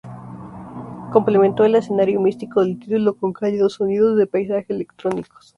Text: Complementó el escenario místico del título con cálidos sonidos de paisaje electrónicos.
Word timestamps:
Complementó 1.11 1.63
el 1.63 1.75
escenario 1.75 2.19
místico 2.19 2.61
del 2.61 2.79
título 2.79 3.13
con 3.15 3.33
cálidos 3.33 3.73
sonidos 3.73 4.17
de 4.17 4.25
paisaje 4.25 4.73
electrónicos. 4.73 5.49